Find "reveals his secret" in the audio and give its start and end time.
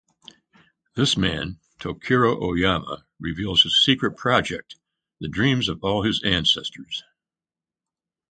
3.19-4.17